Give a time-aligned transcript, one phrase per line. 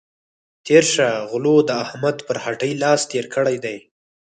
[0.65, 3.77] تېره شه غلو د احمد پر هټۍ لاس تېر کړی دی.